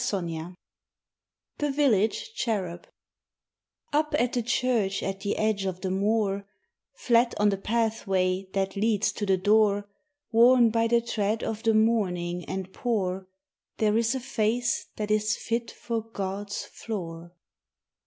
VII 0.09 0.55
THE 1.59 1.69
VILLAGE 1.69 2.33
CHERUB 2.33 2.85
UP 3.93 4.15
at 4.17 4.33
the 4.33 4.41
church 4.41 5.03
at 5.03 5.19
the 5.19 5.37
edge 5.37 5.65
of 5.65 5.81
the 5.81 5.91
moor, 5.91 6.47
Flat 6.95 7.39
on 7.39 7.49
the 7.49 7.57
pathway 7.57 8.47
that 8.53 8.75
leads 8.75 9.11
to 9.11 9.27
the 9.27 9.37
door, 9.37 9.87
Worn 10.31 10.71
by 10.71 10.87
the 10.87 11.01
tread 11.01 11.43
of 11.43 11.61
the 11.61 11.75
mourning 11.75 12.43
and 12.45 12.73
poor, 12.73 13.27
There 13.77 13.95
is 13.95 14.15
a 14.15 14.19
face 14.19 14.87
that 14.95 15.11
is 15.11 15.37
fit 15.37 15.69
for 15.69 16.01
God's 16.01 16.65
floor. 16.65 17.33